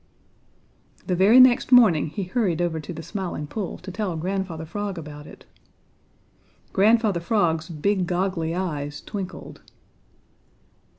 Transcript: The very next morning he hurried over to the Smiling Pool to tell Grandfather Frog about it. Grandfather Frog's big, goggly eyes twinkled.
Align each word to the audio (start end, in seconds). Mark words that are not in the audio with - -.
The 1.05 1.15
very 1.15 1.39
next 1.39 1.71
morning 1.71 2.07
he 2.07 2.23
hurried 2.23 2.59
over 2.59 2.79
to 2.79 2.91
the 2.91 3.03
Smiling 3.03 3.45
Pool 3.45 3.77
to 3.77 3.91
tell 3.91 4.15
Grandfather 4.17 4.65
Frog 4.65 4.97
about 4.97 5.27
it. 5.27 5.45
Grandfather 6.73 7.19
Frog's 7.19 7.69
big, 7.69 8.07
goggly 8.07 8.55
eyes 8.55 8.99
twinkled. 9.01 9.61